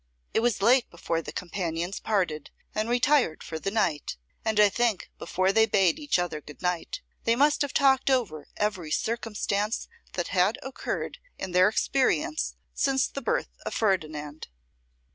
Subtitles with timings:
[0.33, 5.11] It was late before the companions parted, and retired for the night; and I think,
[5.19, 10.29] before they bade each other good night, they must have talked over every circumstance that
[10.29, 14.47] had occurred in their experience since the birth of Ferdinand.